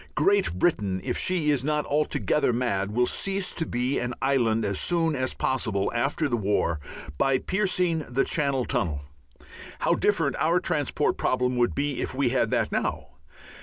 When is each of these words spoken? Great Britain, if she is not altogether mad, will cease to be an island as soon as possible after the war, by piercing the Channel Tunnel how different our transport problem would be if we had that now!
Great 0.15 0.53
Britain, 0.57 0.99
if 1.03 1.15
she 1.15 1.51
is 1.51 1.63
not 1.63 1.85
altogether 1.85 2.51
mad, 2.51 2.89
will 2.91 3.05
cease 3.05 3.53
to 3.53 3.67
be 3.67 3.99
an 3.99 4.15
island 4.19 4.65
as 4.65 4.79
soon 4.79 5.15
as 5.15 5.35
possible 5.35 5.91
after 5.93 6.27
the 6.27 6.35
war, 6.35 6.79
by 7.19 7.37
piercing 7.37 7.99
the 8.09 8.25
Channel 8.25 8.65
Tunnel 8.65 9.01
how 9.81 9.93
different 9.93 10.35
our 10.39 10.59
transport 10.59 11.17
problem 11.17 11.55
would 11.55 11.75
be 11.75 12.01
if 12.01 12.15
we 12.15 12.29
had 12.29 12.49
that 12.49 12.71
now! 12.71 13.09